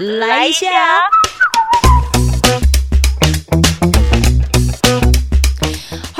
[0.00, 1.19] 来一下。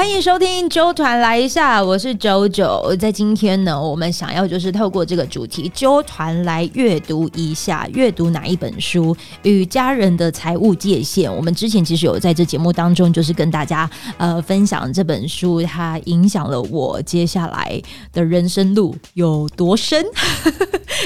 [0.01, 2.97] 欢迎收听周团来一下，我是周九。
[2.99, 9.15] 在今天呢，我们想要就是透过这个主题，周团来阅读一下，阅读哪一本书？
[9.43, 11.31] 与家人的财务界限。
[11.31, 17.79] 我们之前其实有在这节目当中，就是跟大家呃分享这本书，它影响了我接下来
[18.11, 20.03] 的人生路有多深。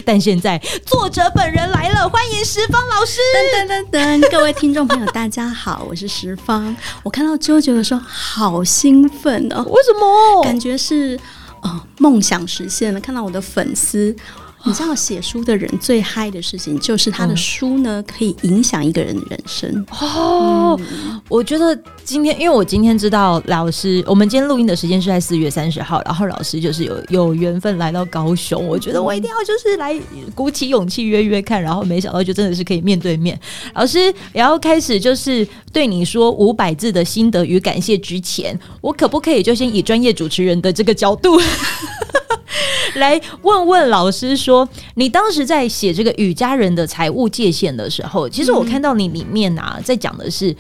[0.05, 3.21] 但现在作者本人来了，欢迎十方老师！
[3.57, 6.75] 噔噔噔噔，各位听众朋友，大家好，我是十方。
[7.03, 9.57] 我看到啾啾的时候，好兴奋的！
[9.63, 10.43] 为什么？
[10.43, 11.19] 感觉是
[11.63, 14.15] 哦，梦想实现了，看到我的粉丝。
[14.67, 20.81] 你知道写书的人最嗨的事情，就是他的书呢可以影响一个人的人生哦。
[21.29, 29.95] 我觉得今天，因为我今天知道老师，我们今天录音的时间是在四月三十号，然后老师就是有有缘分来到高雄，我觉得我一定要就是来
[30.35, 33.39] 鼓起勇气约约看，然后没想到就真的是可以面对面。
[33.75, 41.39] 老师然后开始就是对你说五百字的心得与感谢之前，我可不可以就先以专业主持人的这个角度？
[42.97, 50.55] 来问问老师说，你当时在写这个与家人的财务界限的时候，其实我看到你里面啊，在讲的是，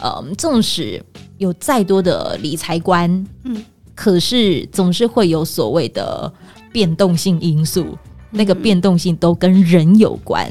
[0.00, 1.02] 呃，纵使
[1.38, 6.32] 有再多的理财观，嗯，可是总是会有所谓的
[6.72, 7.96] 变动性因素，
[8.30, 10.50] 那个变动性都跟人有关。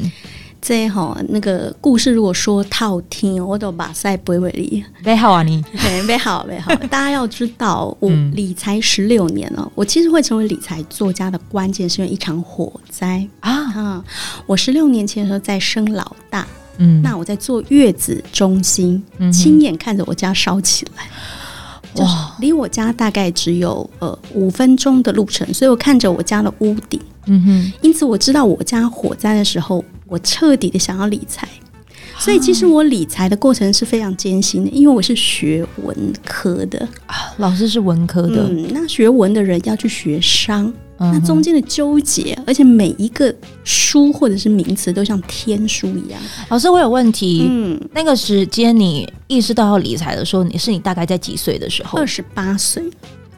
[0.59, 4.83] 这哈那个故事，如果说套听，我都把赛不为例。
[5.03, 5.63] 没好啊，你
[6.05, 6.75] 没好没好。
[6.89, 9.71] 大家要知道，我理财十六年了。
[9.75, 14.03] 我其实会成为理财作家的关键，是因为一场火灾啊！
[14.45, 16.45] 我十六年前的时候在生老大，
[16.77, 22.03] 嗯，那我在坐月子中心，亲眼看着我家烧起来。
[22.03, 29.85] 哇，离我家大概只有呃五分钟的路程，所以我看着我家的屋顶，嗯哼，因此我知道我家火灾的时候。
[30.07, 31.47] 我彻底的想要理财，
[32.17, 46.19] 所以其实我理财的过程是非常艰辛的，因为我是学文科的啊，老师是文科的，嗯，那学文的人要去学商，那中间的纠结，而且每一个书或者是名词都像天书一样。
[46.49, 51.99] 老师，我有问题，嗯，那个时间你意识到要理财的时候，你是你大概在几岁的时候？
[51.99, 52.81] 二十八岁。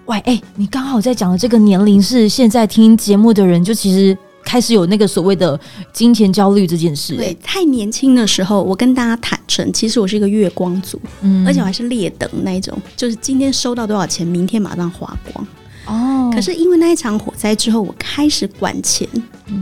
[0.05, 4.15] 喂，哎，你刚好在讲的这个年龄是现在听节目的人，就其实。
[4.49, 5.59] 开始有那个所谓的
[5.93, 7.15] 金钱焦虑这件事。
[7.15, 15.47] 对，太年轻的时候，我跟大家坦诚，其实我是一个月光族，嗯，而且我还是劣等那一种，就是今天收到多少钱，明天马上花光。
[15.85, 16.31] 哦。
[16.33, 19.07] 可是因为那一场火灾之后，我开始管钱，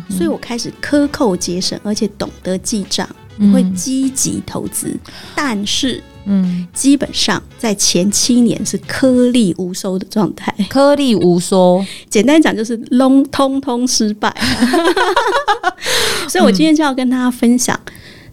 [0.09, 3.05] 所以我开始克扣节省，而且懂得记账，
[3.39, 4.95] 我会积极投资，
[5.35, 6.01] 但是。
[6.27, 14.35] 嗯，基本上在前七年是颗粒无收的状态，颗粒无收，简单讲就是通通通失败。
[16.27, 17.79] 所以我今天就要跟大家分享。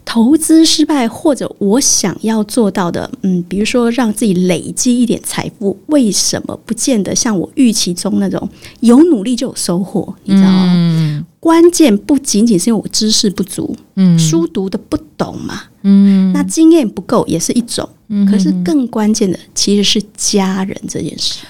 [0.05, 8.49] 投资失败，或者我想要做到的，嗯，比如说让自己累积一点财富，为什么不见得像我预期中那种
[8.81, 10.15] 有努力就有收获？
[10.25, 11.25] 你知道吗？
[11.41, 17.89] 关键不仅仅是因为我知识不足，嗯，书读的不懂嘛，嗯，那经验不够也是一种，
[18.31, 21.41] 可是更关键的其实是家人这件事。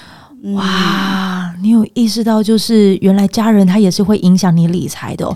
[0.53, 5.27] 哇，你有意识到，就是原来家人他也是会影响你理财的。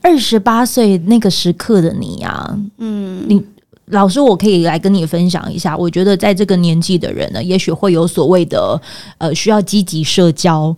[0.00, 3.42] 二十八岁那个时刻的你呀，嗯，你
[3.86, 5.76] 老师，我可以来跟你分享一下。
[5.76, 8.80] 我觉得在这个年纪的人呢，也许会有所谓的
[9.18, 10.74] 呃，需要积极社交。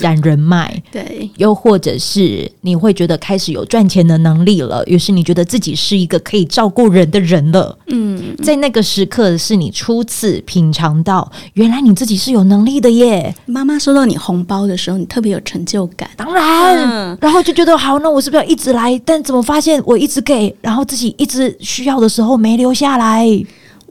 [0.00, 7.76] 攒人脉，对，又或者是你会觉得开始有赚钱的能力了，于是你觉得自己是一个可以照顾人的人了。
[7.88, 13.34] 嗯，在那个时刻是你初次品尝到，原来你自己是有能力的耶。
[13.46, 19.00] 妈妈收到你红包的时候，你特别有成就感，当然，然后就觉得好，那我是不是要一直来？
[19.04, 23.26] 但怎么发现我一直给，然后自己一直需要的时候没留下来？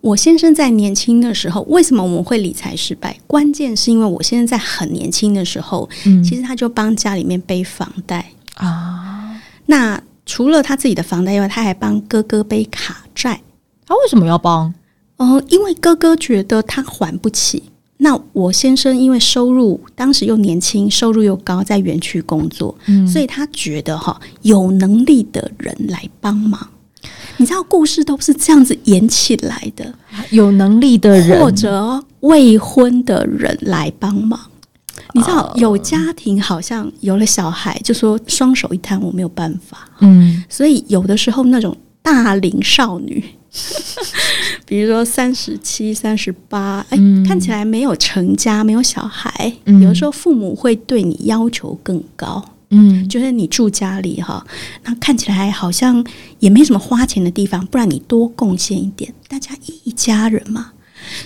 [0.05, 3.17] 我先生在年轻的时候，为什么我们会理财失败？
[3.25, 8.23] 关键是因为我先生在很年轻的时候，嗯，其实他就帮家里面背房贷
[8.53, 9.41] 啊。
[9.65, 13.41] 那除了他自己的房贷以外，他还帮哥哥背卡债。
[13.87, 14.71] 他为什么要帮？
[15.17, 17.63] 哦，因为哥哥觉得他还不起。
[17.97, 26.69] 那我先生因为收入当时又年轻，收入又高，在园区工作，嗯，所以他觉得哈，有能力的人来帮忙。
[27.37, 29.93] 你知道故事都是这样子演起来的，
[30.31, 34.39] 有能力的人或者未婚的人来帮忙。
[35.13, 39.89] 你知道有家庭好像有了小孩，就说双手一摊，我没有办法。
[39.99, 43.23] 嗯，所以有的时候那种大龄少女，
[44.65, 46.97] 比如说三十七、三十八，哎，
[47.27, 52.43] 看起来没有成家、没有小孩，有的时候父母会对你要求更高。
[52.69, 54.45] 嗯，就是你住家里哈，
[54.83, 56.05] 那看起来好像
[56.39, 60.71] 也没什么花钱的地方，不然你多贡献一点，大家一家人嘛。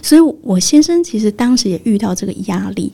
[0.01, 2.91] 所以，我先生其实当时也遇到这个压力。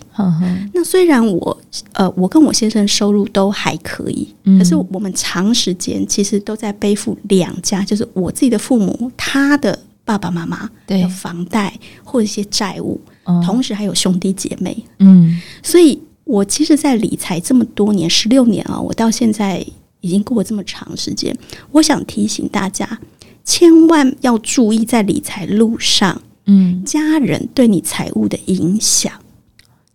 [0.71, 1.57] 那虽然我
[1.94, 4.27] 呃，我跟我先生收入都还可以，
[4.59, 13.01] 可是我们长时间其实都在背负两家，就是我自己的父母，他的爸爸妈妈的房贷或者一些债务，
[13.44, 14.77] 同时还有兄弟姐妹。
[15.00, 19.66] 嗯，所以我其实，在理财这么多年，十六年啊，我到现在
[20.01, 21.36] 已经过了这么长时间，
[21.72, 23.00] 我想提醒大家，
[23.44, 26.22] 千万要注意在理财路上。
[26.48, 29.12] 嗯，家人对你财务的影响，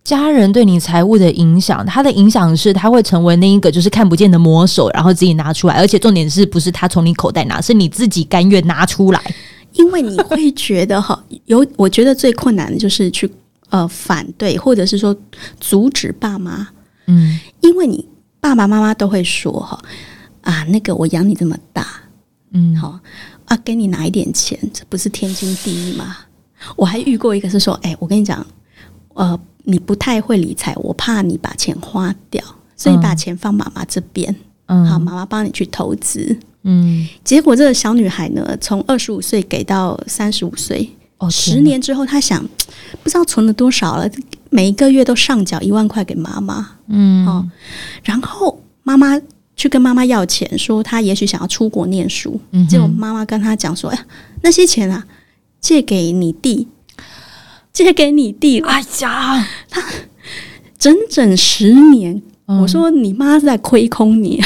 [0.03, 9.21] 家人对你财务的影响，他的影响是他会成为那一个就是看不见的魔手，然后自己拿出来，而且重点是不是他从你口袋拿，是你自己甘愿拿出来，
[9.73, 13.29] 因为你会觉得哈，有我觉得最困难的就是去
[13.71, 15.15] 呃反对，或者是说
[15.59, 16.67] 阻止爸妈，
[17.07, 18.07] 嗯，因为你
[18.39, 19.81] 爸爸妈妈都会说哈
[20.41, 21.85] 啊，那个我养你这么大，
[22.51, 22.99] 嗯，好
[23.45, 26.17] 啊，给你拿一点钱，这不是天经地义吗？
[26.75, 28.45] 我还遇过一个是说，哎，我跟你讲，
[29.15, 32.43] 呃，你不太会理财，我怕你把钱花掉，
[32.75, 34.35] 所以把钱放妈妈这边，
[34.67, 40.89] 嗯，好，妈妈帮你去投资，嗯，结果这个小女孩呢，从二十五岁给到三十五岁，
[41.21, 42.45] 哦，十年之后，他想
[43.01, 44.09] 不知道存了多少了，
[44.49, 47.49] 每一个月都上缴一万块给妈妈，嗯，哦，
[48.03, 49.19] 然后妈妈
[49.55, 52.39] 去跟妈妈要钱，说他也许想要出国念书，
[52.69, 54.05] 结果妈妈跟他讲说，哎呀，
[54.41, 55.05] 那些钱啊。
[55.61, 56.67] 借给你弟，
[57.71, 58.59] 借给你弟。
[58.61, 59.79] 哎呀，他
[60.79, 62.19] 整整十年。
[62.47, 64.43] 我说你妈在亏空你。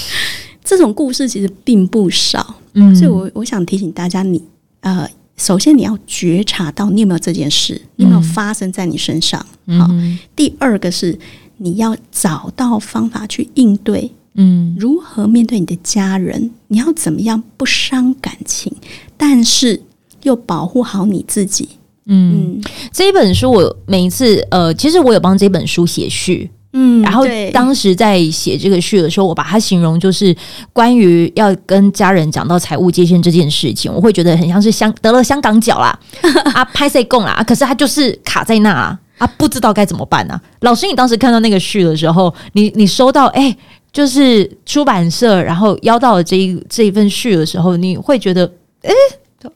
[0.62, 2.56] 这种故事其实并不少。
[2.74, 4.44] 嗯，所以我我想提醒大家，你
[4.80, 5.08] 呃，
[5.40, 9.44] 首先你要觉察到你有没有这件事，有没有发生在你身上。
[9.78, 9.88] 好，
[10.36, 11.18] 第二个是
[11.56, 14.12] 你要找到方法去应对。
[14.34, 16.50] 嗯，如何面对你的家人？
[16.68, 18.72] 你要怎么样不伤感情？
[19.16, 19.82] 但是。
[20.24, 21.66] 又保护好你自己。
[22.04, 22.60] 嗯，
[22.92, 26.50] 这一本书我每一次呃，其实我有帮这本书写序。
[26.72, 30.34] 嗯，然后当时在写这个序的时候，我把它形容就是
[30.72, 35.98] 关于要跟家人讲到财务界限这件事情，我会觉得很像是香得了香港脚啦，
[36.54, 40.40] 啊拍谁供啦，可是他就是卡在那啊，啊不知道该怎么办呢？
[40.60, 43.56] 老师，你当时看到那个序的时候，你你收到哎，
[43.92, 48.50] 就是出版社然后邀到了这一这一份序的时候，你会觉得
[48.82, 48.92] 哎。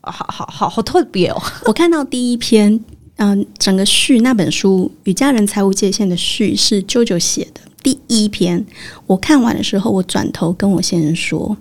[0.00, 1.36] 好好好好特别哦！
[1.66, 2.80] 我看到第一篇，
[3.16, 8.64] 嗯，整个序那本书《与家人财务界限》的序是舅舅写的第一篇。
[9.06, 11.56] 我看完的时候，我转头跟我先生说：“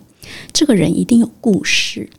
[0.51, 2.09] 这个人一定有故事，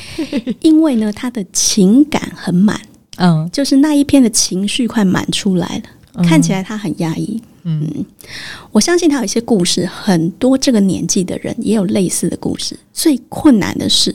[0.60, 2.78] 因为呢，他的情感很满，
[3.16, 5.82] 嗯，就是那一篇的情绪快满出来
[6.12, 7.42] 了，看起来他很压抑。
[7.62, 8.04] 嗯，
[8.70, 12.78] 我相信他有一些故事，很多这个年纪的人也有类似的故事。
[12.92, 14.14] 最困难的是。”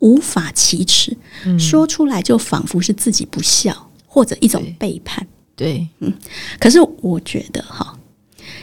[0.00, 1.16] 无法启齿，
[1.58, 5.26] 说出来就仿佛是自己不孝或者一种背叛。
[5.54, 6.12] 对，嗯。
[6.58, 7.98] 可是我觉得哈，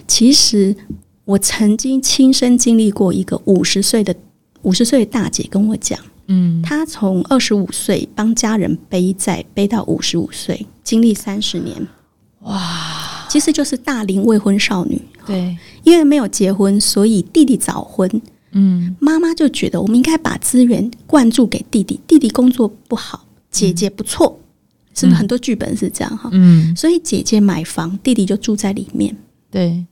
[0.07, 0.75] 其实
[1.25, 4.15] 我曾经亲身经历过一个五十岁的
[4.63, 11.87] 五十岁的大姐跟我讲，嗯，她从二十五岁帮家人背债背到五十五岁，经历三十年，
[12.41, 14.99] 哇，其实就是大龄未婚少女。
[15.25, 18.09] 对，因为没有结婚，所以弟弟早婚。
[18.59, 24.39] 嗯，妈妈就觉得我们应该把资源灌注给弟弟，弟弟工作不好，姐姐不错，
[24.95, 26.27] 是不是很多剧本是这样哈？
[26.33, 29.15] 嗯，所以姐姐买房，弟弟就住在里面。
[29.51, 29.85] 对，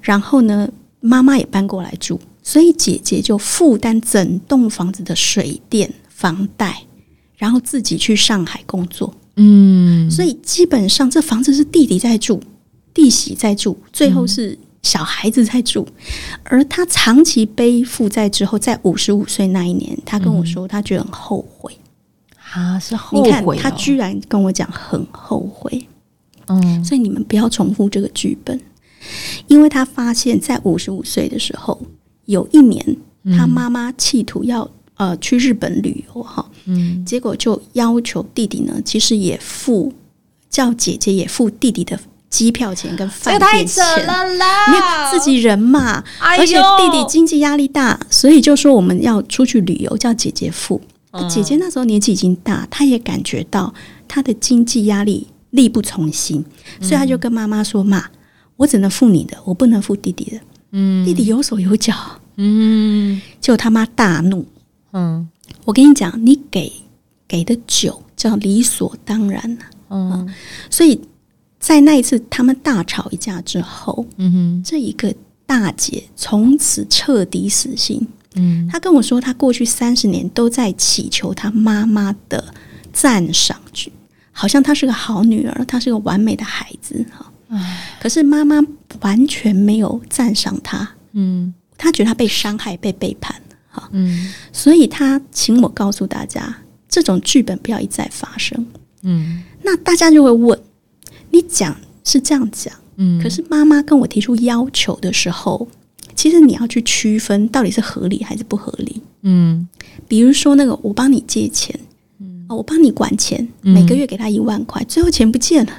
[0.00, 0.66] 然后呢，
[1.00, 6.84] 妈妈也搬过来住，所以姐姐就负担整栋房子的水电房贷，
[7.36, 9.14] 然后自己去上海工作。
[9.36, 12.42] 嗯，所以基本上这房子是弟弟在住，
[12.94, 14.58] 弟媳在住，最后是。
[14.82, 15.86] 小孩子在住，
[16.44, 21.76] 而他长期背负债之后，在五十五岁那一年，他跟我说，他觉得很后悔。
[22.52, 23.28] 啊，是后悔。
[23.28, 25.86] 你看他居然跟我讲很后悔，
[26.46, 28.58] 嗯，所以你们不要重复这个剧本，
[29.48, 31.78] 因为他发现，在五十五岁的时候，
[32.24, 32.96] 有一年
[33.36, 39.92] 他妈妈企图要呃去日本旅游哈，嗯，结果就要求弟弟呢，其实也付
[40.48, 42.00] 叫姐姐也付弟弟的。
[42.30, 50.80] 机票钱跟饭店钱，没有自己人嘛，而且弟弟经济压力大，所以就说我们要出去旅游，叫姐姐付。
[51.28, 53.72] 姐姐那时候年纪已经大，她也感觉到
[54.06, 56.44] 她的经济压力力不从心，
[56.80, 58.04] 所以她就跟妈妈说：“妈，
[58.56, 60.38] 我只能付你的，我不能付弟弟的。”
[60.72, 61.94] 嗯，弟弟有手有脚，
[62.36, 64.46] 嗯，就他妈大怒。
[64.92, 65.26] 嗯，
[65.64, 66.70] 我跟你讲，你给
[67.26, 69.64] 给的酒叫理所当然了。
[69.88, 70.28] 嗯，
[70.68, 71.00] 所以。
[71.60, 75.14] 在那一次他们大吵一架之后，嗯哼，这一个
[75.46, 78.06] 大姐从此彻底死心。
[78.34, 82.54] 嗯，她跟我说，她过去三十年都在祈求她妈妈的
[82.92, 83.60] 赞赏，
[84.30, 87.32] 好像她是个好女儿，她是个完美的孩子哈。
[88.00, 88.60] 可是妈妈
[89.00, 90.88] 完全没有赞赏她。
[91.12, 93.34] 嗯，她觉得她被伤害、被背叛。
[93.68, 96.56] 哈，嗯，所以她请我告诉大家，
[96.88, 98.66] 这种剧本不要一再发生。
[99.02, 100.60] 嗯，那大家就会问，
[101.38, 102.74] 你讲是这样讲。
[102.96, 105.68] 嗯，可是妈妈跟我提出要求的时候，
[106.16, 109.00] 其实你要去区分到底是合理还是不合理。
[109.22, 109.68] 嗯，
[110.08, 111.78] 比如说那个我帮你借钱，
[112.18, 115.72] 嗯，我帮你管钱，每个月给他一万块，最后钱不见了，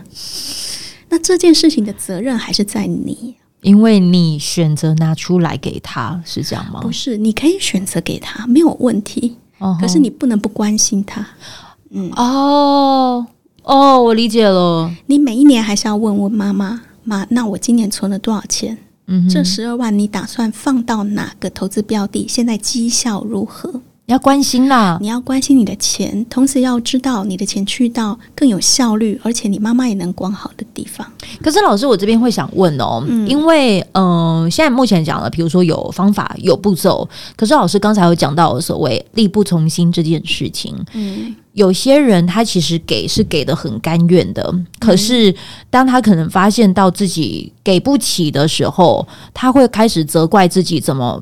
[1.10, 6.80] 那这件事情的责任还是在你，因为你选择拿出来给他，是这样吗？
[6.82, 9.36] 不是，你可以选择给他，没有问题。
[9.58, 11.28] 哦，可是你不能不关心他。
[11.90, 13.28] 嗯，哦，
[13.70, 14.92] 哦，我理解了。
[15.06, 16.82] 你每一年还是要问问妈妈。
[17.04, 18.76] 妈，那我今年存了多少钱？
[19.06, 22.28] 嗯，这十二万你打算放到哪个投资标的？
[22.28, 23.82] 现在绩效如何？
[24.12, 24.98] 要关心啦！
[25.00, 31.06] 你要关心你的钱，同时要知道你的钱去到更有效率，而且你妈妈也能管好的地方。
[31.42, 41.36] 可是老师，我这边会想问哦，因为嗯，现在目前讲了，比如说有方法、有步骤，可是老师刚才有讲到所谓力不从心这件事情，嗯。
[41.54, 45.34] 有些人他其实给是给的很甘愿的，可是
[45.70, 51.22] 当他可能发现到自己给不起的时候，他会开始责怪自己怎么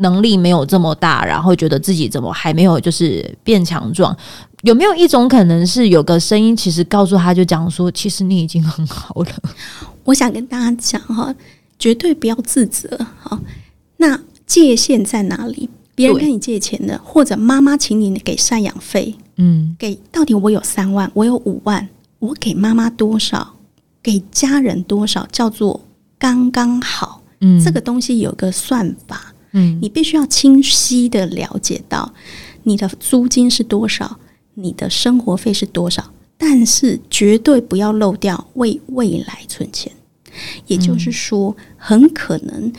[0.00, 4.14] 能力没有这么大，然后觉得自己怎么还没有就是变强壮。
[4.62, 9.32] 有没有一种可能是有个声音其实告诉他就讲说，其实你已经很好了。
[10.04, 11.34] 我想跟大家讲哈，
[11.78, 12.88] 绝对不要自责
[13.22, 13.40] 哈。
[13.96, 15.68] 那界限在哪里？
[15.94, 19.14] 别人跟你借钱的，或者妈妈请你给赡养费。
[19.36, 21.86] 嗯，给到底我有三万，我有五万，
[22.18, 23.54] 我给妈妈多少，
[24.02, 25.78] 给家人多少，叫做
[26.18, 27.22] 刚刚好。
[27.40, 29.32] 嗯，这个东西有个算法。
[29.52, 32.12] 嗯，你必须要清晰的了解到
[32.62, 34.18] 你的租金是多少，
[34.54, 39.90] 你的生活费是多少，但是绝对不要漏掉为未来存钱。
[40.66, 42.72] 也就是说，很可能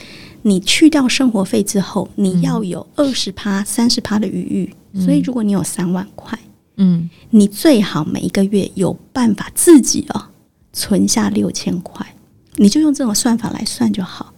[0.44, 4.74] 你去掉生活费之后，你要有二十趴、三十趴的余裕。
[4.94, 6.38] 所以，如果你有三万块。
[6.78, 10.25] 嗯，你最好每一个月有办法自己哦
[10.74, 12.16] 存下六千块，
[12.56, 14.31] 你就用这种算法来算就好。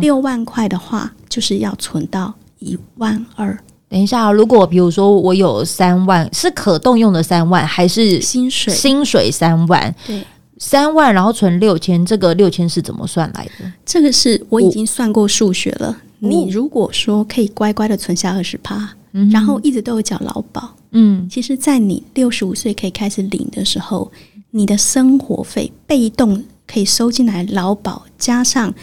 [0.00, 3.58] 六万块的话，就是要存到一万二。
[3.88, 8.74] 等一下，如果比如说我有三万，是可动用的三万，还是薪水？
[8.74, 10.24] 薪水三万，对，
[10.58, 13.72] 三万，然后存六千，这个六千是怎么算来的？
[13.84, 15.96] 这个是我已经算过数学了。
[16.18, 18.88] 你如果说可以乖乖的存下二十趴，
[19.30, 20.74] 然后一直都有缴劳保。
[20.90, 24.10] 嗯，其实，在你六十五岁可以开始领的时候，
[24.50, 28.74] 你的生活费被动可以收进来，劳保加上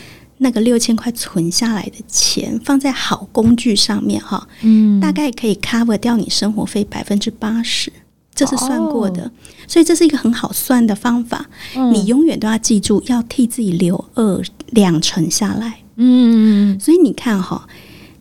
[0.44, 7.92] 那个六千块存下来的钱，放在好工具上面哈，嗯，大概可以 cover 掉你生活费百分之八十，
[8.36, 9.32] 这是算过的，
[9.68, 11.50] 所以这是一个很好算的方法。
[11.92, 15.80] 你永远都要记住，要替自己留二两成下来。
[15.96, 17.68] 嗯，所以你看哈，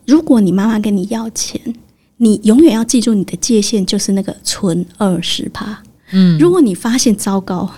[0.07, 1.61] 如果你妈妈跟你要钱。
[2.17, 5.83] 你永远要记住，你的界限就是那个存二十趴。
[6.11, 7.69] 嗯，如果你发现糟糕，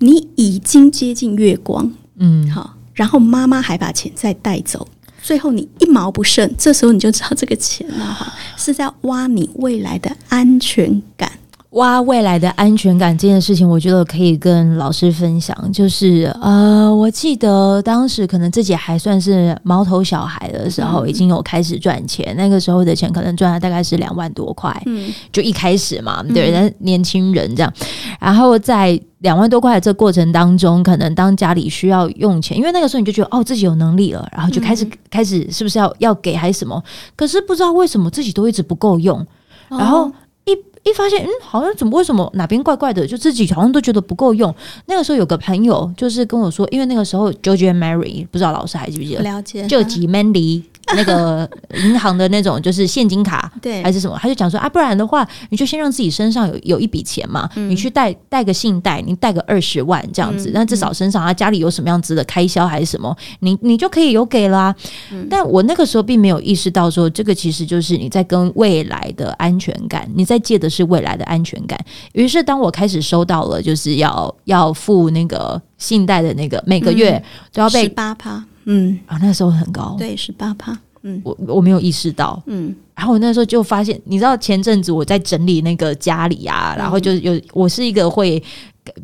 [0.00, 4.84] 你已经接近月光，嗯，好，然后妈妈还把钱再带走，
[5.22, 11.30] 最后你一毛不剩，这时候你就知道这个钱了哈， 是在挖你未来的安全感。
[11.70, 15.54] 挖未来的安全感这件事情，我觉得可以跟老师分享。
[15.70, 22.34] 就是呃，我记得当时可能自己还算是毛头小孩的时候，已经有开始赚钱。
[22.34, 27.70] 那个时候的钱可能赚了大概是两万多块，嗯，就一开始嘛，对，那年轻人这样。
[28.18, 36.80] 然后在两万多块这过程当中，可能当家里需要用钱，因为那个时候你就觉得哦自己有能力了，然后就开始开始是不是要要给还是什么？
[37.16, 39.26] 可是不知道为什么自己都一直不够用，
[39.68, 40.10] 然后。
[40.48, 40.52] 一
[40.88, 44.54] 一发现，嗯，好像怎么为什么哪边怪怪的，就自己好像都觉得不够用。
[44.86, 49.22] 那个时候有个朋友就是跟我说，因为那个时候 JoJo and Mary 不知道老师还记不记得？
[49.24, 49.66] 了解。
[49.66, 50.62] 就几 Mandy。
[50.94, 54.16] 那个银行的那种就是现金卡，对，还是什么？
[54.20, 64.74] 他就讲说啊，不然的话，你就先让自己身上有有一笔钱嘛，你去贷贷个信贷，你贷个二十万这样子，那至少身上啊家里有什么样子的开销还是什么，你你就可以有给啦。
[65.28, 71.78] 但我那个时候并没有意识到说，这个其实就是你在跟未来的安全感，你在借的是未来的安全感。
[72.12, 78.44] 于是当我开始收到了就是要要付那个信贷的那个每个月都要被十八趴。
[78.66, 80.78] 嗯啊，那时候很高，对，十八趴。
[81.02, 82.42] 嗯，我我没有意识到。
[82.46, 88.42] 嗯，然后我那时候就发现，你知道前阵子我在整理那个家里啊，然后就有我是一个会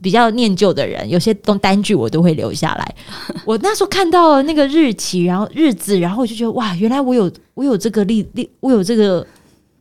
[0.01, 2.95] 比较念旧的人，有些东单据我都会留下来。
[3.47, 9.25] 我那时候看到那个日期，然后日子，然后我就觉得哇，原来我有我有这个历历，我有这个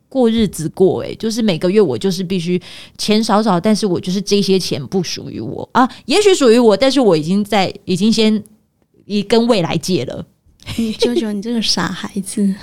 [0.08, 2.60] 过日子过诶，就是每个月我就是必须
[2.96, 8.40] 钱少少，但是我就是这些钱不属于我啊，也许属于我，但是我已经在已经先
[9.06, 10.26] 已跟未来借了。
[10.76, 12.54] 你舅舅，你这个傻孩子，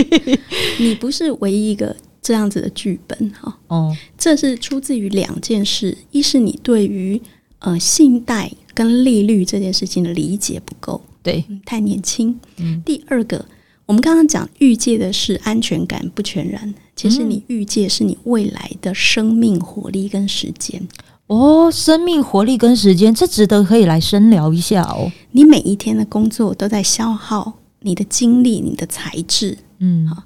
[0.78, 1.94] 你不是唯一一个。
[2.20, 7.18] 这样子的剧本哈，哦，这是出自于两件事：一是你对于
[7.60, 12.38] 呃信贷跟利率这件事情的理解不够，对，太年轻。
[12.58, 13.42] 嗯，第二个，
[13.86, 20.86] 我们刚刚讲预借的是安全感不全然，其实你预借是你未来的生命活力跟时间。
[21.28, 25.10] 哦，生命活力跟时间，这值得可以来深聊一下哦。
[25.30, 30.24] 你每一天的工作都在消耗你的精力、你的才智，嗯，好，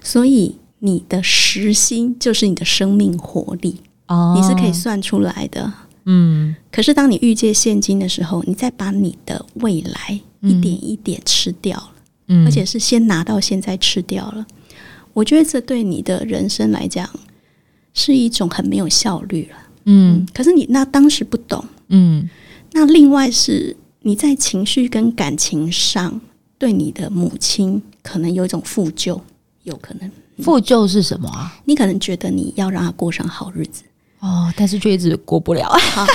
[0.00, 0.56] 所以。
[0.84, 3.76] 你的时薪就是你的生命活力，
[4.08, 5.72] 哦，你是可以算出来的，
[6.06, 6.56] 嗯。
[6.72, 11.92] 可是当你预借现金的时候，你再把你的未来一点一点吃掉了，
[12.26, 14.44] 嗯，而且是先拿到现在吃掉了。
[15.12, 17.08] 我觉得这对你的人生来讲
[17.94, 20.26] 是一种很没有效率了，嗯。
[20.32, 22.28] 可是你那当时不懂，嗯。
[22.72, 26.20] 那另外是你在情绪跟感情上
[26.58, 29.20] 对你的母亲可能有一种负疚，
[29.64, 30.10] 有可能。
[30.38, 31.54] 负疚是什么啊？
[31.66, 33.82] 你可能觉得你要让他过上好日子
[34.20, 35.70] 哦，但是却一直过不了。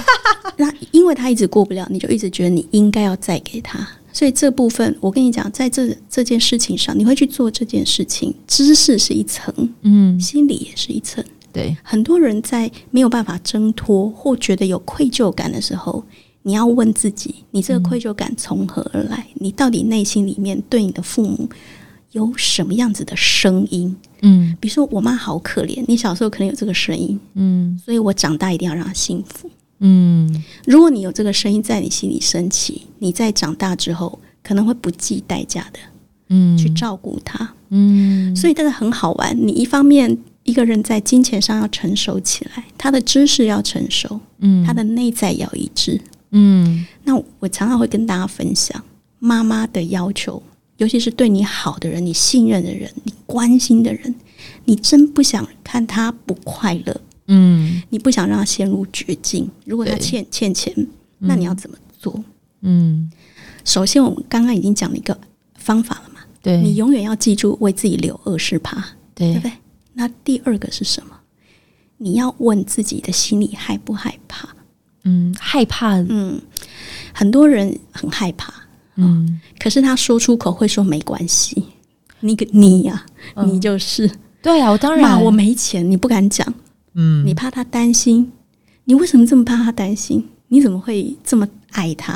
[0.58, 3.88] 那因为他一直过不了，你就一直觉得你应该要再给他。
[4.12, 11.24] 所以这部分，我跟你讲，在这这件事情上，你会去做这件事情，知识是一层，嗯，心理也是一层。
[11.58, 16.04] 对，很多人在没有办法挣脱或觉得有愧疚感的时候，
[16.44, 19.26] 你要问自己：你这个愧疚感从何而来？
[19.34, 21.50] 你到底内心里面对你的父母？
[22.12, 23.96] 有什么样子的声音？
[24.22, 29.50] 嗯，比如说我妈好可怜，你小时候可能有这个声音，嗯，所以我长大一定要让她幸福，
[29.80, 30.44] 嗯。
[30.66, 35.80] 如果你有这个声音在你心里升起，你在长大之后可能会不计代价的，
[36.30, 38.36] 嗯，去照顾她，嗯。
[38.36, 39.36] 所以真的很好玩。
[39.38, 46.88] 你一方面一个人在金钱上要成熟起来，他的知识要成熟，嗯，他的内在要一致，嗯。
[47.04, 48.84] 那我常常会跟大家分享
[49.20, 50.42] 妈妈的要求。
[50.78, 54.14] 尤其是对你好的人、你信任的人、你关心的人，
[54.66, 59.50] 你真不想看他不快乐，嗯，你不想让他陷入绝境。
[59.66, 60.72] 如果他欠欠钱，
[61.18, 62.24] 那你要怎么做？
[62.62, 63.12] 嗯，
[63.66, 65.20] 首先我们刚刚已经讲了一个
[65.56, 68.78] 方法了嘛，对，你永远要记住为自己留二十趴，
[69.16, 69.52] 对不对？
[69.98, 71.18] 那第二个是什么？
[71.98, 74.48] 你要问自己的心里害不害怕？
[75.04, 75.96] 嗯，害怕。
[75.96, 76.40] 嗯，
[77.12, 78.54] 很多人很害怕。
[78.96, 81.64] 嗯，可是他说出口会说没关系，
[82.20, 83.04] 你个你呀，
[83.44, 84.10] 你就是
[84.42, 86.48] 对啊，我当然我没钱，你不敢讲，
[86.94, 88.32] 嗯，你怕他担心，
[88.86, 90.30] 你为什么这么怕他担心？
[90.50, 92.14] 你怎么会这么爱他？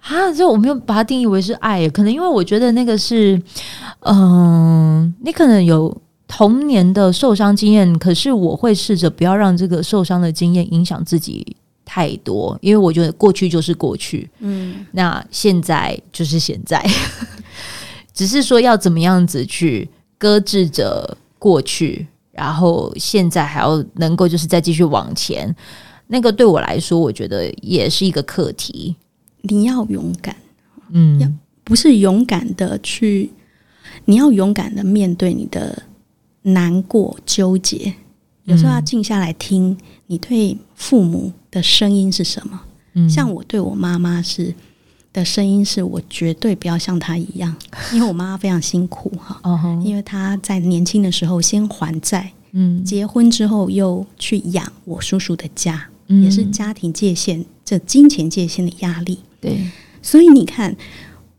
[0.00, 3.40] 啊，就我没有把它定义为是爱，可能因为我觉得那个是，
[4.00, 5.96] 嗯，你可能有
[6.36, 11.56] 童年的受伤经验，可是我会试着不要让这个受伤的经验影响自己。
[11.86, 16.82] 太多，因为我觉得过去就是过去，嗯，那现在就是现在，
[18.14, 25.54] 只是说要怎么样子去搁置着过去，然后现在还要能够就是再继续往前，
[26.06, 28.96] 那个对我来说，我觉得也是一个课题。
[29.42, 30.34] 你要勇敢，
[30.90, 31.30] 嗯，要
[31.62, 33.30] 不是勇敢的去，
[34.06, 35.82] 你要勇敢的面对你的
[36.44, 37.94] 难过、纠结，
[38.44, 39.76] 有时候要静下来听
[40.06, 41.32] 你对父母。
[41.54, 42.60] 的声音是什么？
[42.94, 44.52] 嗯，像我对我妈妈是
[45.12, 47.54] 的声音，是我绝对不要像她一样，
[47.94, 49.38] 因为我妈妈非常辛苦哈。
[49.44, 59.20] 哦，因为她在年轻的时候先还债，嗯，结婚之后又去养我叔叔的家，也是家庭界限这金钱界限的压力。
[59.40, 59.70] 对，
[60.02, 60.76] 所以你看，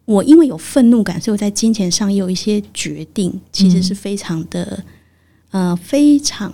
[0.05, 4.81] 我因为有愤怒感，所以我在金钱上有一些决定，其实是非常的，
[5.55, 6.51] 呃，非常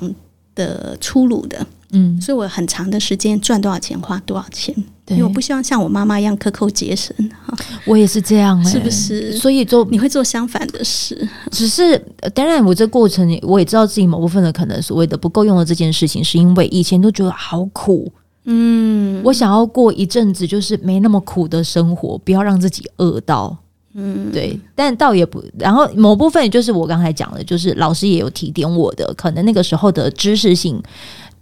[0.53, 1.65] 的粗鲁的。
[1.93, 4.73] 嗯，所以我很长的时间赚多少钱花多少钱，
[5.07, 7.57] 因为我不希望像我妈妈一样克扣节省哈。
[7.83, 9.35] 我也是这样， 是不是？
[9.37, 11.27] 所以做你会做相反的事。
[11.49, 11.97] 只是
[12.35, 18.09] 当然，我这过程我也知道自己某部分的可能所谓的不够用的这件事情，是因为以前都觉得好苦。
[18.45, 23.57] 嗯，我想要过一阵子就是没那么苦的生活，不要让自己饿到。
[23.93, 24.59] 嗯，对。
[24.75, 30.81] 但倒也不，然后某部分就是我刚才讲的，就是老师也有提点我的，可能那个时候的知识性。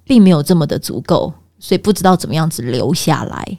[0.06, 3.58] 并没有这么的足够，所以不知道怎么样子留下来。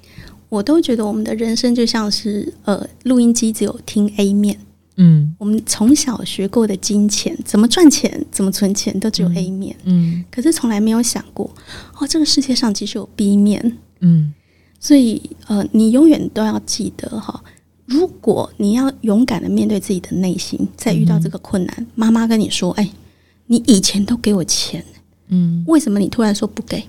[0.49, 4.59] 我都觉得我们的人生就像是呃，录音机只有听 A 面，
[4.97, 9.77] 嗯，我们从小学过的金钱，怎么赚钱，怎么存钱，都只有 A 面。
[9.85, 11.49] 嗯，可是从来没有想过，
[12.01, 13.79] 哦，这个世界上其实有 B 面。
[14.01, 14.35] 嗯，
[14.81, 17.41] 所以呃，你永远都要记得哈，
[17.91, 22.89] 如果你要勇敢的面对自己的内心，在遇到这个困难，妈妈跟你说，哎，
[23.47, 24.85] 你以前都给我钱，
[25.27, 26.85] 嗯，为什么你突然说不给？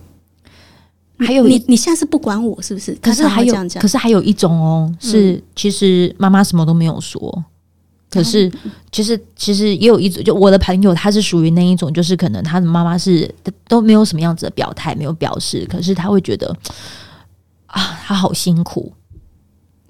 [1.18, 2.96] 还有你，你下次不管我是不是？
[3.02, 7.44] 可是还有，可是还有一种哦，是其实妈妈什么都没有说，
[8.10, 8.52] 可是
[8.92, 13.34] 其实其实也有一种，就我的朋友他是属于那一种，就是可能他的妈妈是
[13.68, 16.56] 都没有什么样子的表态，没有表示，可是他会觉得
[17.68, 18.92] 啊，他好辛苦，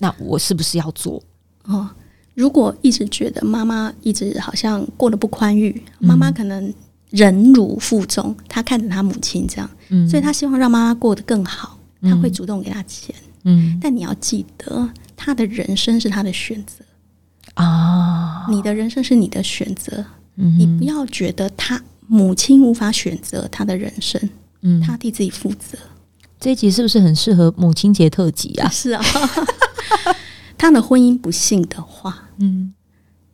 [0.02, 1.22] 那我是不是要做？
[1.66, 1.90] 哦，
[2.34, 6.74] 如果一直觉得妈妈一直好像过得不宽裕，妈妈可能。
[7.12, 13.14] 忍辱负重，她看着她母亲这样，嗯所以她希望让妈妈过得更好，她会主动给她钱。
[13.44, 16.86] 嗯，但你要记得，她的人生是她的选择
[17.56, 24.30] 啊，你的人生是你的选择，你不要觉得她母亲无法选择她的人生，
[24.62, 25.78] 嗯，他替自己负责。
[26.40, 28.70] 这一集是不是很适合母亲节特辑啊？
[28.70, 29.04] 是啊，
[30.58, 32.74] 他的婚姻不幸的话，嗯，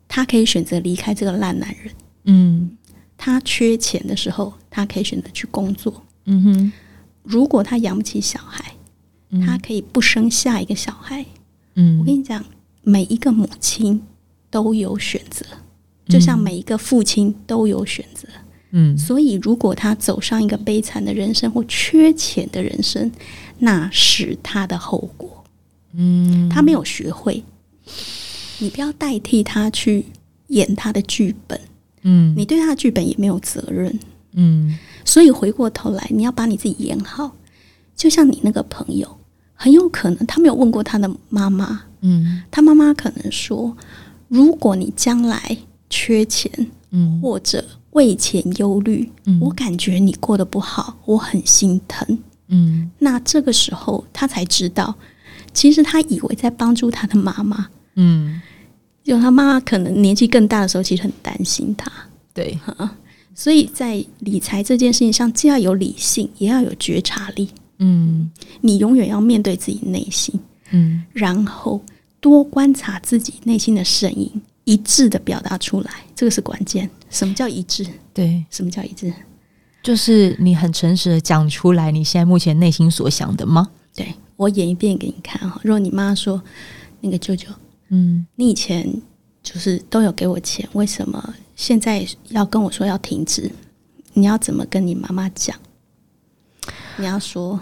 [0.07, 1.93] 他可以选择离开这个烂男人，
[2.25, 2.71] 嗯。
[3.19, 6.03] 他缺钱的时候，他可以选择去工作。
[6.25, 6.71] 嗯哼，
[7.23, 8.73] 如果他养不起小孩，
[9.43, 11.25] 他可以不生下一个小孩。
[11.73, 12.45] 嗯，我跟你讲，
[12.83, 13.99] 每一个母亲
[14.51, 15.43] 都有选择，
[16.07, 18.27] 就像每一个父亲都有选择。
[18.69, 23.11] 嗯，所以如果他走上一个悲惨的人生或缺钱的人生，
[23.57, 25.36] 那是他的后果。
[25.93, 27.43] 嗯，他没有学会，
[28.59, 30.05] 你不要代替他去
[30.47, 31.59] 演他的剧本。
[32.03, 33.99] 嗯，你对他的剧本也没有责任，
[34.33, 37.35] 嗯，所以回过头来，你要把你自己演好。
[37.95, 39.17] 就像你那个朋友，
[39.55, 43.75] 很有可能他没有问过他的妈妈，嗯，他妈妈可能说，
[44.27, 45.57] 如果你将来
[45.89, 46.51] 缺钱，
[46.91, 52.19] 嗯，或者为钱忧虑，嗯，我感觉你过得不好，我很心疼，
[52.49, 54.95] 嗯，那这个时候他才知道，
[55.57, 58.39] 其实他以为在帮助他的妈妈，嗯。
[59.03, 61.89] 就他妈妈可能年纪更大的时候，其实很担心他。
[62.33, 62.59] 对，
[63.33, 67.49] 所以在理财这件事情上，既要有理性，也要有觉察力。
[67.77, 70.37] 嗯，你永远要面对自己内心，
[70.71, 71.81] 嗯，然后
[72.19, 74.29] 多观察自己内心的声音，
[74.65, 76.89] 一致的表达出来，这个是关键。
[77.09, 77.87] 什么叫一致？
[78.13, 79.13] 对，什么叫一致？
[79.81, 83.69] 就是你很诚实的讲出来，你现在目前内心所想的吗？
[83.95, 85.59] 对我演一遍给你看哈。
[85.63, 86.41] 如果你妈说
[87.01, 87.49] 那个舅舅。
[87.89, 89.01] 嗯，你以前
[89.41, 93.49] 就是都有给我钱，为什么现在要跟我说要停止？
[94.11, 95.57] 你要怎么跟你妈妈讲？
[96.97, 97.57] 你要说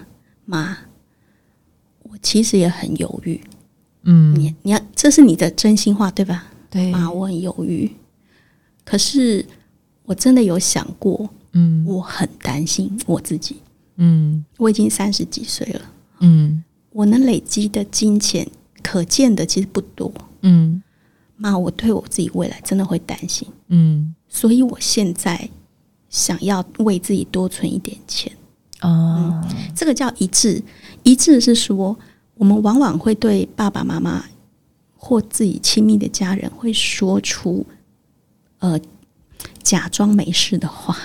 [0.45, 0.75] 妈，
[2.01, 3.39] 我其实也很犹豫。
[4.01, 6.51] 嗯，你你要这是你的真心话对吧？
[6.71, 7.91] 对，妈，我很犹豫。
[8.83, 9.45] 可是
[10.05, 13.57] 我真的有想过，嗯，我很担心我自己。
[13.97, 15.81] 嗯，我已经三十几岁了。
[16.25, 18.47] 嗯，我能累积的金钱。
[18.83, 20.79] 可见的其实不多，嗯，
[21.38, 25.49] 妈，我对我自己未来真的会担心，嗯，所以我现在
[26.07, 28.31] 想要为自己多存一点钱，
[28.81, 29.43] 哦，
[29.75, 30.61] 这个叫一致，
[31.01, 31.97] 一致是说，
[32.35, 34.23] 我们往往会对爸爸妈妈
[34.95, 37.65] 或自己亲密的家人会说出，
[38.59, 38.79] 呃，
[39.63, 40.95] 假装没事的话，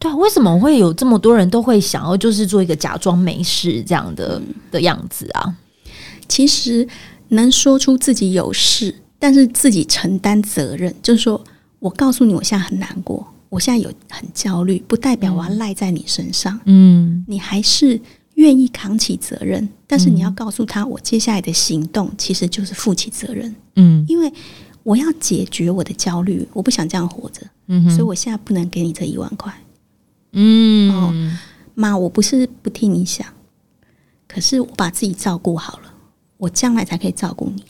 [0.00, 5.54] 对啊，为什么会有这么多人都会想要就是做一个假装没事这样的的样子啊？
[6.26, 6.88] 其实
[7.28, 11.38] 能说出自己有事，但是自己承担责任，就是说
[11.78, 16.58] 我告诉你，我现在很难过，我现在有很焦虑，不代表我要赖在你身上。
[16.64, 18.00] 嗯，你还是
[18.36, 23.54] 愿意扛起责任，但是你要告诉他，我接下来的行动其实就是负起责任。
[23.76, 24.32] 嗯，因为
[24.82, 27.42] 我要解决我的焦虑，我不想这样活着。
[27.66, 29.52] 嗯所以我现在不能给你这一万块。
[30.32, 31.38] 嗯，
[31.74, 33.26] 妈，我不是不替你想，
[34.28, 35.92] 可是我把自己照顾好了。
[36.36, 37.62] 我将来才可以照顾你。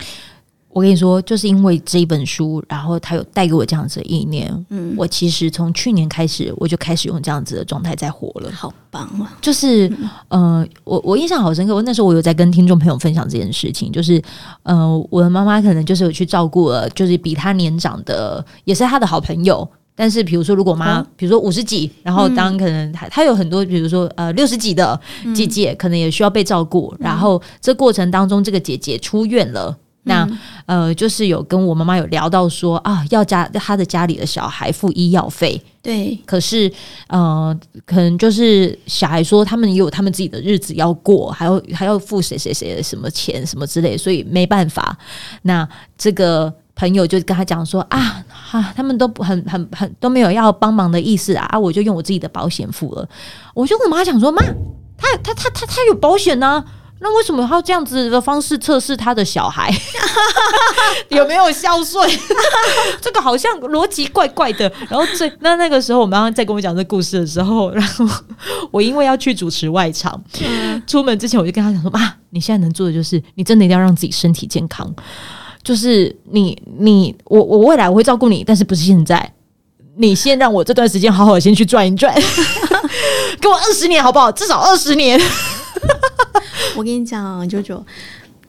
[0.68, 4.48] 我跟你说，就是因为这一本书，然后他有带给我这样子的意念。
[4.68, 8.48] 嗯，我其实从去年开始，我就开始用这样子的状态在活了。
[8.52, 9.36] 好棒啊！
[9.40, 9.92] 就是，
[10.28, 11.74] 呃，我我印象好深刻。
[11.74, 14.22] 我那时候我有在跟听众朋友分享这件事情，就是，
[14.62, 19.68] 呃，我的妈妈可能就是有去照顾了，就是比她年长的，也是她的好朋友。
[20.00, 24.98] 但是，比如说，如果妈，比如说五十几，然后当可能他他有很多，比如说呃六十几的
[25.34, 26.94] 姐姐，可能也需要被照顾。
[26.98, 30.26] 然后这过程当中，这个姐姐出院了，那
[30.64, 35.60] 呃就是有跟我妈妈有聊到说啊，要家她的家里的小孩付医药费。
[35.82, 36.72] 对，可是
[37.08, 44.96] 呃，可能就是小孩说他们也有他们自己的日子要过，还要还要付谁谁谁的什么钱什么之类，所以没办法。
[45.42, 46.50] 那这个。
[46.80, 53.06] 朋友就跟他讲说啊，哈，他们都很很很都没有要帮忙的意思啊，啊，我就用我自己的保险付了。
[53.52, 54.42] 我就跟我妈讲说，妈，
[54.96, 56.64] 他他他他他有保险呢。
[57.02, 59.74] 那为什么要这样子的方式测试他的小孩
[61.08, 62.06] 有没有孝顺？
[63.00, 64.70] 这个好像逻辑怪怪的。
[64.86, 68.06] 然后这那那个时候，我妈妈在跟我讲这故事的时候，然后
[68.70, 70.22] 我因为要去主持外场，
[70.86, 74.94] 出门之前我就跟他讲说：“妈，你现在能做的就是，你真的一定要让自己身体健康。
[75.62, 79.32] 就是你你我我未来我会照顾你，但是不是现在。
[79.96, 82.14] 你先让我这段时间好好先去转一转，
[83.38, 84.32] 给我二十年好不好？
[84.32, 85.20] 至少二十年。”
[86.74, 87.84] 我跟你讲，九九，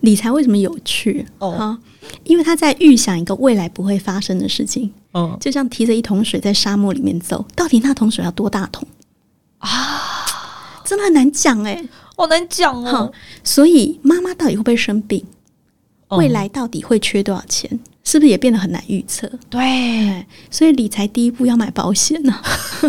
[0.02, 1.26] 理财为什么有趣？
[1.40, 1.78] 哦，
[2.24, 4.94] 因为他在预想一个未来不会发生的事情。
[5.14, 8.88] 嗯，就像提着一桶水在沙漠里面走，到底那桶水要多大桶
[9.58, 10.26] 啊？
[10.86, 11.84] 真的很难讲哎，
[12.16, 13.12] 好难讲哦。
[13.44, 15.26] 所以妈妈到底会不会生病？
[16.18, 17.70] 未来到底会缺多少钱？
[18.04, 19.30] 是不是也变得很难预测？
[19.50, 22.36] 对，所以理财第一步要买保险呢。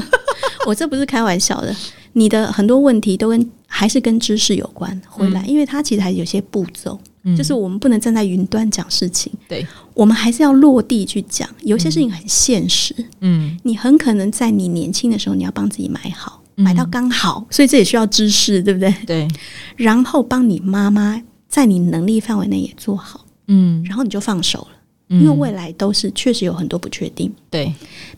[0.67, 1.75] 我这不是开玩笑的。
[2.15, 6.99] 你的很多问题都跟还是跟知识有关，回来，因为它其实还有些步骤，
[7.37, 11.49] 就是我们不能站在云端讲事情，对，我们还是要落地去讲。
[11.63, 18.95] 有些事情很现实，嗯，你很可能在你年轻的时候，你要帮自己买好，买到刚好，所以这也需要知识，对不对？
[19.07, 19.29] 对，
[19.77, 21.23] 然后帮你妈妈
[21.53, 24.69] 在你能力范围内也做好，嗯，然后你就放手了。
[25.09, 27.71] 因为未来都是确实有很多不确定，对。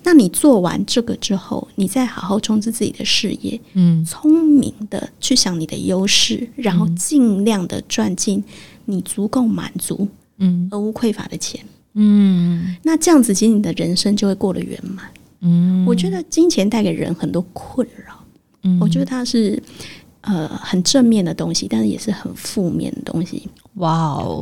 [0.05, 8.45] 那你做完这个之后，你再好好充实自己的事业，嗯，聪明的去想你的优势，然后尽量的赚进
[8.85, 10.07] 你足够满足，
[10.39, 11.61] 嗯，而无匮乏的钱，
[11.95, 12.77] 嗯。
[12.85, 15.05] 那这样子，其实你的人生就会过得圆满。
[15.41, 18.15] 嗯，我觉得金钱带给人很多困扰，
[18.63, 19.61] 嗯，我觉得它是
[20.25, 23.49] 呃很正面的东西，但是也是很负面的东西。
[23.75, 24.41] 哇哦。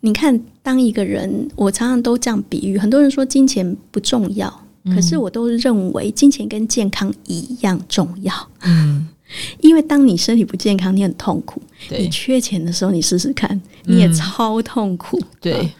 [0.00, 2.76] 你看，当一个人，我常常都这样比喻。
[2.76, 4.52] 很多人说金钱不重要，
[4.94, 8.34] 可是我都认为金钱跟健康一样重要。
[8.64, 9.08] 嗯，
[9.62, 11.62] 因为当你身体不健康，你很痛苦。
[11.88, 15.18] 你缺钱的时候，你试试看，你也超痛苦。
[15.40, 15.72] 对，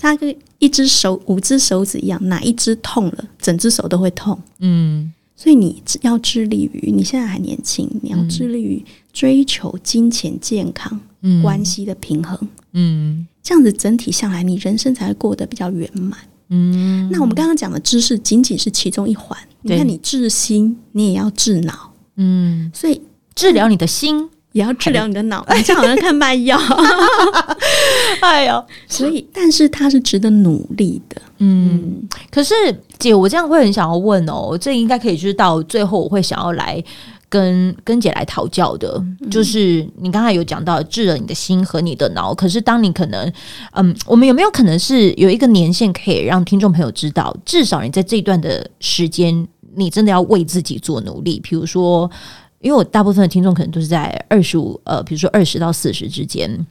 [0.00, 4.38] 它跟一只手、五只手指一样，哪一只痛了，整只手都会痛。
[4.60, 5.12] 嗯，
[5.44, 10.98] 所以你要致力于，你现在还年轻，你要致力于追求金钱、健康
[11.42, 12.48] 关系的平衡。
[12.72, 13.26] 嗯。
[13.42, 16.18] 这样子整体下来，你人生才会过得比较圆满。
[16.48, 19.38] 嗯，那我们刚刚讲的知识仅仅是其中一环。
[19.60, 21.92] 你看，你治心，你也要治脑。
[22.16, 23.02] 嗯，所以
[23.34, 25.46] 治疗你的心，也要治疗你的脑。
[25.54, 26.58] 你这好像看卖药。
[28.22, 31.20] 哎呦，所以，但是它是值得努力的。
[31.38, 32.54] 嗯，可是
[32.98, 36.82] 姐，我这样会很想要问哦，这应该可以就是到最后，我会想要来。
[37.26, 43.32] 跟跟姐来讨教的，就是你刚才有讲到治了你的心和你的脑，可是当你可能，
[43.72, 51.40] 嗯，我们有没有可能是有一个年限可以让听众朋友知道，至少你在这一段的时间，你真的要为自己做努力。
[51.40, 52.08] 比如说，
[52.64, 56.66] 因为我大部分的听众可能都是在二十五，呃，比如说二十到四十之间，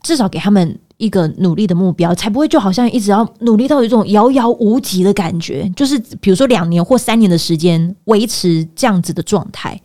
[0.00, 5.68] 至少给他们一个努力的目标，才不会就好像一直要努力到有一种遥遥无期的感觉。
[5.74, 9.80] 就是比如说两年或三年的时间，维持这样子的状态。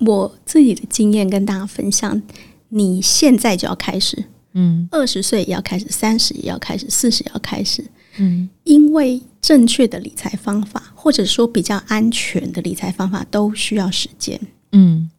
[0.00, 2.20] 我自己的经验跟大家分享，
[2.68, 7.82] 你现在就要开始，嗯，二十岁也要开始，三十也要开始，四十也要开始，
[8.18, 14.38] 嗯，因为正确的理财方法，或者说比较安全的理财方法，都需要时间，
[14.72, 15.10] 嗯，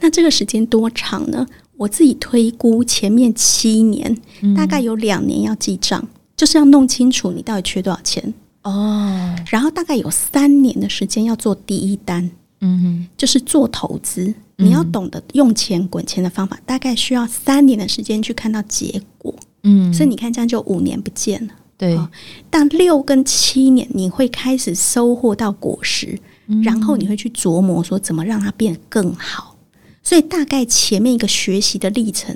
[0.00, 1.46] 那这个时间多长呢？
[1.76, 4.16] 我自己推估，前面七年
[4.56, 8.34] 大概有两年要记账，就是要弄清楚你到底缺多少钱。
[8.62, 12.28] 哦，然后大概有三年的时间要做第一单。
[12.60, 19.32] 嗯哼，就是做投资，你要懂得用钱滚钱的方法，大概需要三年的时间去看到结果。
[19.62, 21.52] 嗯，所以你看，这样就五年不见了。
[21.76, 21.96] 对，
[22.50, 26.18] 但六跟七年你会开始收获到果实，
[26.64, 29.56] 然后你会去琢磨说怎么让它变更好。
[30.02, 32.34] 所以大概前面一个学习的历程，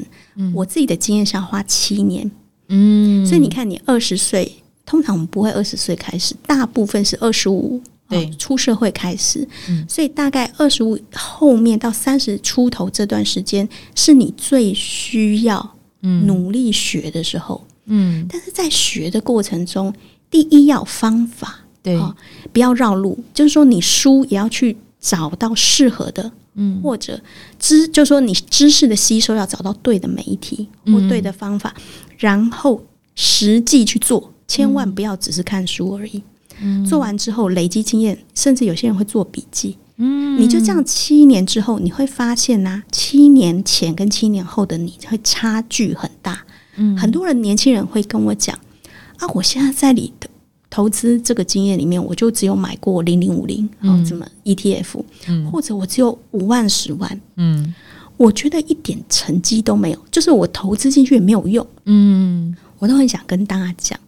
[0.54, 2.30] 我自己的经验是要花七年。
[2.68, 4.52] 嗯，所以你看，你二十岁，
[4.84, 7.80] 通常我们不会二十岁开始，大部分是二十五。
[8.08, 17.64] 对，出社会开始，嗯所以大概二十五后面到三十出头这段时间，是你最需要努力学的时候。
[17.86, 19.94] 嗯，但是在学的过程中，
[20.30, 22.00] 第一要方法，对，
[22.52, 27.20] 不要绕路，就是说你书也要去找到适合的，嗯，或者
[27.58, 31.74] 知，就是说你知识的吸收要找到对的媒体或对的方法，
[32.18, 32.82] 然后
[33.14, 36.22] 实际去做，千万不要只是看书而已。
[36.88, 39.76] 做完之后累积经验，甚至有些人会做笔记。
[39.96, 46.44] 嗯，你就这样七年之后，你会发现呢，七年前跟七年后的你会差距很大。
[46.76, 48.56] 嗯，很多人年轻人会跟我讲
[49.18, 50.12] 啊，我现在在里
[50.72, 57.74] 投资这个经验里面，我就只有买过零零五零，嗯，这么 ETF，嗯，或者我只有五万十万，嗯，
[58.16, 64.00] 我觉得一点成绩都没有，就是我投资进去也没有用，嗯，我都很想跟大家讲，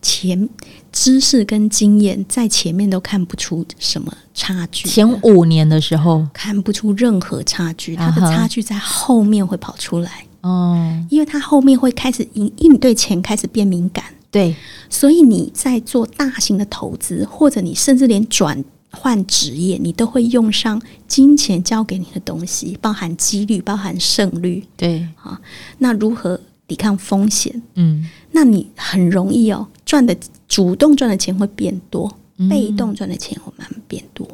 [0.00, 0.48] 前
[0.90, 6.26] 知识跟经验在前面都看不出什么差距，前五年的时候。
[6.32, 10.24] 看不出任何差距，它的差距在后面会跑出来。
[10.40, 14.04] 哦，因为他后面会开始因因你对钱开始变敏感，
[14.36, 14.54] 对，
[14.90, 25.40] 所以你在做大型的投资，或者你甚至连转换职业，你都会用上金钱交给你的东西，包含几率，包含胜率，对啊。
[25.78, 27.62] 那如何抵抗风险？
[27.76, 30.14] 嗯，那你很容易哦，赚的
[30.46, 32.14] 主动赚的钱会变多，
[32.50, 34.28] 被动赚的钱会慢慢变多。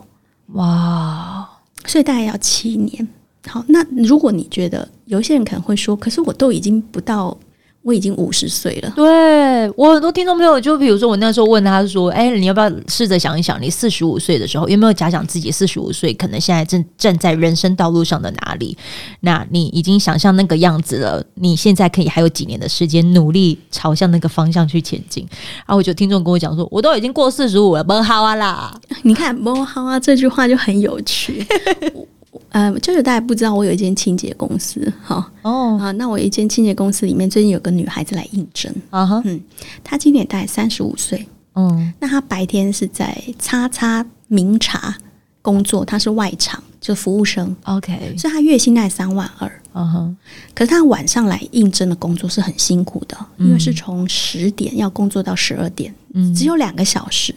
[0.55, 1.49] 哇，
[1.87, 3.07] 所以大概要七年。
[3.47, 7.37] 好，那如果你觉得有些人可能会说，可是我都已经不到，
[7.83, 8.92] 我已经五十岁了。
[8.95, 18.77] 对我很多听众朋友，就比如说我那时候问他说：“哎，你要不要试着想一想，你四十五岁的时候有没有假想自己四十五岁可能现在正站在人生道路上的哪里？
[19.21, 25.27] 那你已经想象那个样子了，你现在可以还有几年的时间努力朝向那个方向去前进。”
[25.66, 31.45] 然后我就听众跟我讲说：“我都已经过四十五了，不好啊啦！” 你看“不好啊”这句话就很有趣。
[32.49, 35.79] 呃，就是大家不知道，我有一间清洁公司，哈哦。
[35.81, 39.40] 啊，那我一间清洁公司里面最近有个女孩子来应征，啊哈，嗯，
[39.85, 44.97] 她今年大概三十五岁，嗯，那她白天是在叉叉名茶
[45.42, 50.16] 工作，她是外场，就服务生，OK，所以她月薪大概三万二，嗯哼，
[50.55, 57.35] 可是她晚上来应征的工作是很辛苦的，因为是从十点要工作到十二点，嗯，只有两个小时，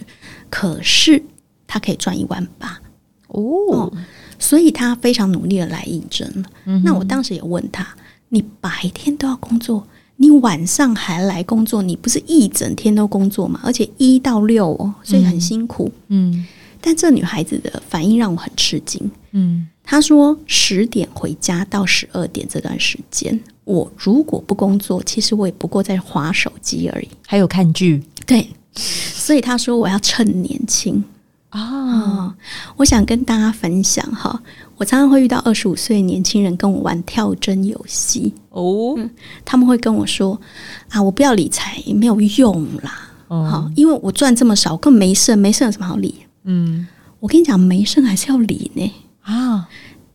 [0.49, 1.21] 可是
[1.67, 2.79] 她可以赚一万八，
[3.27, 3.91] 哦。
[4.37, 6.49] 所以他非常努力的来应征了。
[6.83, 7.87] 那我当时也问他
[8.29, 9.85] ：“你白天都要工作，
[10.17, 13.59] 你晚上还来工作，你不是一整天都工作吗？
[13.63, 16.45] 而且一到六哦，所以很辛苦。”嗯。
[16.81, 19.09] 但这女孩子的反应让我很吃惊。
[19.31, 19.67] 嗯。
[19.83, 28.47] 她说：“十点回家到十二点这段时间，我如果不工作，其实我也不过在划手机而已，还有看剧。”对。
[28.75, 31.03] 所以她说：“我要趁年轻。”
[31.55, 32.35] 啊，
[32.75, 34.41] 我想跟大家分享哈，
[34.75, 38.33] 我常常会遇到二十五岁年轻人跟我玩跳针游戏。
[38.49, 38.97] 哦，
[39.45, 40.39] 他们会跟我说
[40.89, 46.15] 啊，我不要理财，没有用啦，好，因为我赚这么少，更没剩，没剩有什么好理？
[46.43, 46.85] 嗯，
[47.21, 48.93] 我跟你讲，没剩还是要理呢。
[49.21, 49.69] 啊，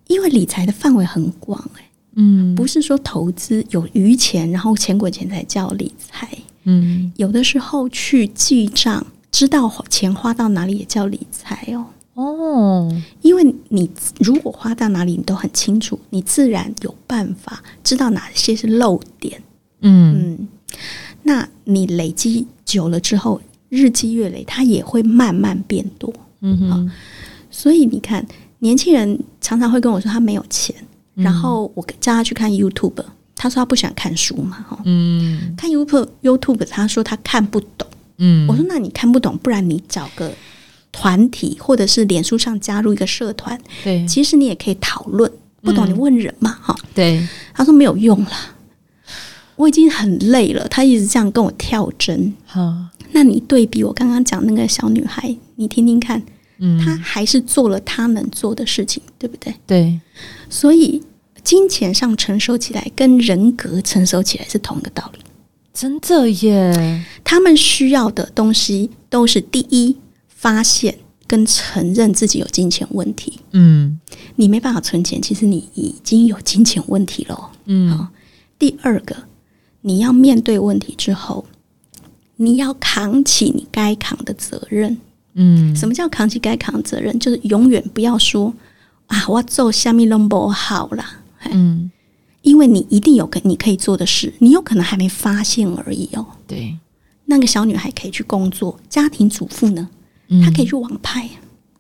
[0.09, 6.29] 因为理财的范围很广哎，嗯，不是说投资有余钱，然后钱滚钱才叫理财，
[6.65, 9.07] 嗯，有的时候去记账。
[9.31, 11.87] 知道钱花到哪里也叫理财哦。
[12.15, 19.43] 哦，因为你如果花到哪里你都很清楚，你自然有办法知道哪些是漏点。
[19.81, 20.37] 嗯。
[20.39, 20.49] 嗯，
[21.23, 26.13] 那你累积久了之后，日积月累，它也会慢慢变多。
[26.41, 26.91] 嗯哼，
[27.51, 28.27] 所以你看，
[28.59, 30.75] 年轻人常常会跟我说他没有钱，
[31.15, 33.03] 然后我叫他去看 YouTube，
[33.35, 37.87] 他说他不喜欢看书嘛，哈，嗯，看 YouTube YouTube，他说他看不懂。
[38.21, 40.33] 嗯，我说那你看不懂，不然你找个
[40.93, 45.31] 团体，或者是脸书上加入一个社团，对，其实你也可以讨论。
[45.63, 47.29] 不懂你问人嘛，哈，对。
[47.53, 48.31] 他说没有用了，
[49.57, 50.67] 我已经很累了。
[50.69, 52.33] 他一直这样跟我跳针。
[52.47, 52.75] 好，
[53.13, 56.23] 那你对比我刚刚讲那个小女孩，你听听看，
[56.61, 59.55] 嗯，她还是做了她能做的事情，对不对？
[59.67, 60.01] 对。
[60.49, 61.03] 所以
[61.45, 65.19] 金钱上成熟起来，跟人格成熟起来是同一个道理。
[65.73, 67.05] 真的耶！
[67.23, 69.97] 他们需要的东西都是第一，
[70.29, 73.41] 发现跟承认自己有金钱问题。
[73.53, 73.99] 嗯，
[74.37, 77.51] 你没办法存钱，其实你已经有金钱问题了。
[77.67, 78.09] 嗯，好。
[78.59, 79.17] 第二个，
[79.81, 81.47] 你要面对问题之后，
[82.37, 84.99] 你要扛起你该扛的责任。
[85.35, 87.17] 嗯，什么叫扛起该扛的责任？
[87.19, 88.53] 就是永远不要说
[89.07, 91.21] 啊，我做下面弄不好啦。
[91.51, 91.91] 嗯。
[92.43, 96.27] 因为你一定有个你可以做的事，你有可能还没发现而已哦。
[96.47, 96.77] 对，
[97.27, 99.89] 那个小女孩可以去工作，家庭主妇呢，
[100.43, 101.29] 她可以去网拍，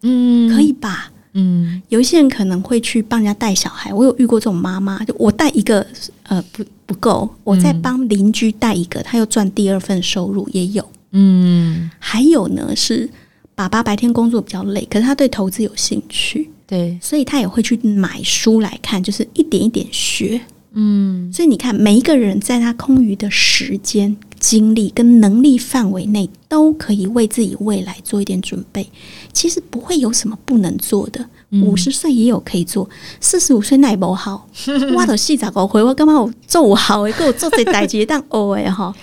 [0.02, 1.10] 嗯，可以吧？
[1.32, 5.86] 嗯，有一些人可能会去帮人家带小孩，我有遇过这种妈妈，就我带一个，
[6.24, 10.84] 呃，不不够，我再帮邻居带一个，她又赚第二份收入，也有。
[11.12, 13.08] 嗯，还有呢，是
[13.54, 16.50] 爸爸白天工作比较累，可是他对投资有兴趣。
[16.70, 20.40] 对，所以他也会去买书来看，就是一点一点学。
[20.72, 28.88] 嗯，所以你看，每一个人在他空余的时间、精力跟能力范围内，都可以为自己未来做一点准备。
[29.32, 31.26] 其实不会有什么不能做的。
[31.64, 32.88] 五十岁也有可以做，
[33.20, 34.48] 四十五岁那也不好。
[34.94, 35.82] 挖到细咋搞回？
[35.82, 37.02] 我干嘛我做好？
[37.02, 38.94] 给我做这代接当哦哎哈。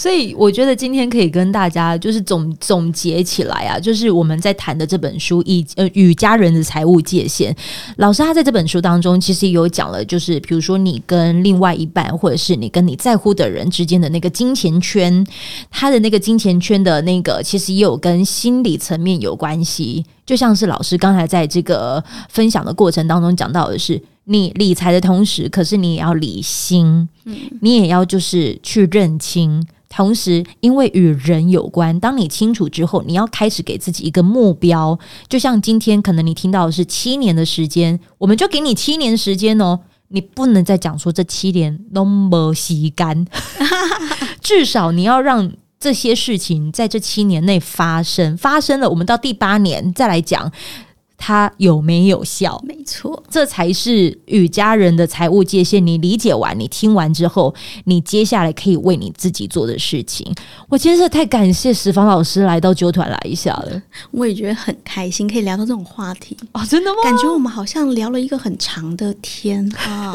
[0.00, 7.52] 所以我觉得今天可以跟大家就是总总结起来啊，就是我们在谈的这本书《以呃与家人的财务界限》，
[7.98, 15.22] 老师他在这本书当中其实有讲了，就是比如说你跟另外一半，或者是你跟你在乎的人之间的那个金钱圈，
[15.70, 20.02] 他的那个金钱圈的那个，其实也有跟心理层面有关系。
[20.24, 29.62] 就像是老师刚才在这个分享的过程当中讲到的是，你理财的同时，可是你也要理心，嗯，你也要就是去认清。
[29.90, 34.98] 同时，因为与人有关，当你清楚之后，你要开始给自己一个目标。
[35.28, 39.80] 就像今天，可能你听到的是七年的时间，我们就给你七年时间哦。
[40.08, 43.26] 你不能再讲说这七年都没洗干，
[44.40, 45.52] 至少你要让。
[45.82, 50.52] 这些事情在这七年内发生，发生了，我们到第八年再来讲。
[51.22, 52.58] 它有没有效？
[52.66, 55.86] 没错，这才是与家人的财务界限。
[55.86, 57.54] 你理解完，你听完之后，
[57.84, 60.26] 你接下来可以为你自己做的事情。
[60.70, 66.96] 我今天是太感谢石方老师来到九团来一下了，我也觉得很开心，可以聊到这种话题 哦，真的吗？
[67.04, 70.10] 感觉我们好像聊了一个很长的天 啊，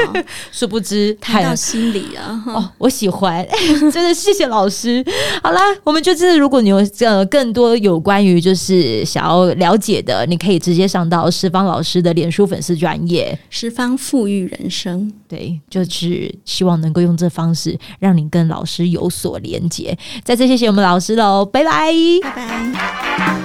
[0.51, 2.43] 殊不知谈到心里啊。
[2.47, 3.47] 哦，我喜欢，
[3.93, 5.05] 真的谢谢老师。
[5.43, 10.87] 好啦，我们就是如果你有呃更多有关于就是想要了解的，你可以直接。
[10.95, 19.97] 上到十方老师的脸书粉丝专业，十方富裕人生，对，就是希望能够用这方式让你跟老师有所连接。
[20.23, 21.91] 再次谢谢我们老师喽，拜拜，
[22.23, 23.44] 拜拜。